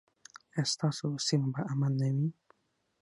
[0.55, 2.27] ایا ستاسو سیمه به امن نه وي؟